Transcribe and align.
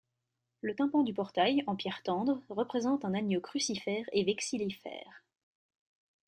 Le 0.61 0.73
tympan 0.73 1.03
du 1.03 1.13
portail, 1.13 1.63
en 1.67 1.75
pierre 1.75 2.01
tendre, 2.01 2.41
représente 2.49 3.05
un 3.05 3.13
agneau 3.13 3.39
crucifère 3.39 4.05
et 4.13 4.23
vexillifère. 4.23 5.23